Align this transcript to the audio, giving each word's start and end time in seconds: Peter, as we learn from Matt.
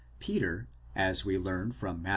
Peter, 0.17 0.67
as 0.95 1.23
we 1.25 1.37
learn 1.37 1.71
from 1.71 2.01
Matt. 2.01 2.09